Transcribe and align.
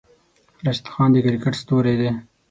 راشد 0.65 0.87
خان 0.93 1.09
د 1.13 1.17
کرکیټ 1.25 1.55
ستوری 1.61 1.95
دی. 1.99 2.09